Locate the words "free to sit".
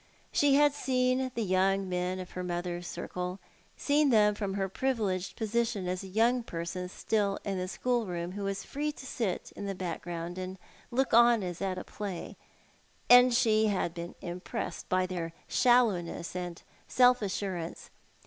8.63-9.53